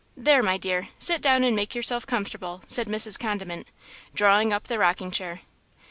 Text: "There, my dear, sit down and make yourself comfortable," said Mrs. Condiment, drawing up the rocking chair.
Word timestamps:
"There, 0.17 0.41
my 0.41 0.57
dear, 0.57 0.89
sit 0.97 1.21
down 1.21 1.43
and 1.43 1.55
make 1.55 1.75
yourself 1.75 2.07
comfortable," 2.07 2.63
said 2.65 2.87
Mrs. 2.87 3.19
Condiment, 3.19 3.67
drawing 4.15 4.51
up 4.51 4.63
the 4.63 4.79
rocking 4.79 5.11
chair. 5.11 5.41